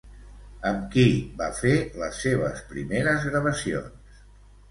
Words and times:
Amb 0.67 0.85
qui 0.93 1.03
va 1.41 1.49
fer 1.59 1.73
les 2.03 2.23
seves 2.25 2.63
primeres 2.71 3.27
gravacions? 3.31 4.19